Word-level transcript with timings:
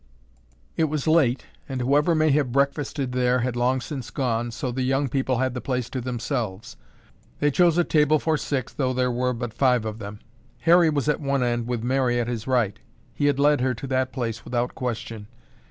It 0.77 0.85
was 0.85 1.05
late 1.05 1.45
and 1.69 1.79
whoever 1.79 2.15
may 2.15 2.31
have 2.31 2.51
breakfasted 2.51 3.11
there 3.11 3.41
had 3.41 3.55
long 3.55 3.81
since 3.81 4.09
gone 4.09 4.49
so 4.49 4.71
the 4.71 4.81
young 4.81 5.09
people 5.09 5.37
had 5.37 5.53
the 5.53 5.61
place 5.61 5.91
to 5.91 6.01
themselves. 6.01 6.75
They 7.37 7.51
chose 7.51 7.77
a 7.77 7.83
table 7.83 8.17
for 8.17 8.35
six 8.35 8.73
though 8.73 8.93
there 8.93 9.11
were 9.11 9.33
but 9.33 9.53
five 9.53 9.85
of 9.85 9.99
them. 9.99 10.17
Harry 10.61 10.89
was 10.89 11.07
at 11.07 11.21
one 11.21 11.43
end 11.43 11.67
with 11.67 11.83
Mary 11.83 12.19
at 12.19 12.27
his 12.27 12.47
right. 12.47 12.79
He 13.13 13.27
had 13.27 13.37
led 13.37 13.61
her 13.61 13.75
to 13.75 13.85
that 13.85 14.11
place 14.11 14.43
without 14.43 14.73
question. 14.73 15.27